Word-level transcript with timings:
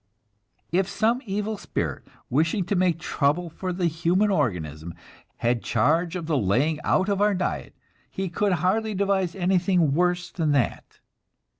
If 0.71 0.89
some 0.89 1.21
evil 1.27 1.57
spirit, 1.57 2.07
wishing 2.27 2.65
to 2.65 2.75
make 2.75 2.97
trouble 2.97 3.51
for 3.51 3.71
the 3.71 3.85
human 3.85 4.31
organism, 4.31 4.95
had 5.37 5.61
charge 5.61 6.15
of 6.15 6.25
the 6.25 6.39
laying 6.39 6.81
out 6.81 7.07
of 7.07 7.21
our 7.21 7.35
diet, 7.35 7.75
he 8.09 8.27
could 8.27 8.53
hardly 8.53 8.95
devise 8.95 9.35
anything 9.35 9.93
worse 9.93 10.31
than 10.31 10.53
that. 10.53 11.01